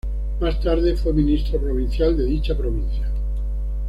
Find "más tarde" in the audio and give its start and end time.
0.39-0.95